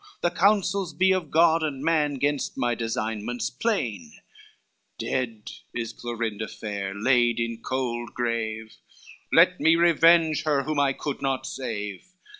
[0.21, 4.13] the counsels be Of God and man gainst my designments plain,
[4.97, 8.77] Dead is Clorinda fair, laid in cold grave,
[9.31, 12.07] Let me revenge her whom I could not save.